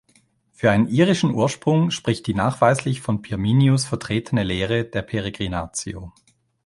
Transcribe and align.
Für 0.51 0.71
einen 0.71 0.87
irischen 0.87 1.29
Ursprung 1.31 1.91
spricht 1.91 2.25
die 2.25 2.33
nachweislich 2.33 3.01
von 3.01 3.21
Pirminius 3.21 3.85
vertretene 3.85 4.41
Lehre 4.41 4.83
der 4.83 5.03
"Peregrinatio". 5.03 6.11